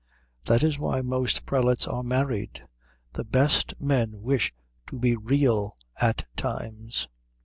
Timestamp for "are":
1.85-2.01